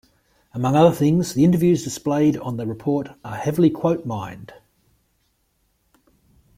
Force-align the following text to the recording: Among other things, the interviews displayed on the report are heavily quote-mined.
Among 0.51 0.75
other 0.75 0.95
things, 0.95 1.35
the 1.35 1.43
interviews 1.45 1.83
displayed 1.83 2.35
on 2.37 2.57
the 2.57 2.65
report 2.65 3.09
are 3.23 3.35
heavily 3.35 3.69
quote-mined. 3.69 4.51